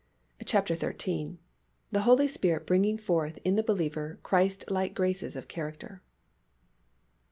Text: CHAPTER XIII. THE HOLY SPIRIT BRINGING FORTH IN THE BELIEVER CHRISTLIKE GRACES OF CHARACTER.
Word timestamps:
CHAPTER 0.43 0.73
XIII. 0.73 1.37
THE 1.91 1.99
HOLY 2.01 2.27
SPIRIT 2.27 2.65
BRINGING 2.65 2.97
FORTH 2.97 3.37
IN 3.45 3.55
THE 3.55 3.61
BELIEVER 3.61 4.17
CHRISTLIKE 4.23 4.95
GRACES 4.95 5.35
OF 5.35 5.47
CHARACTER. 5.47 6.01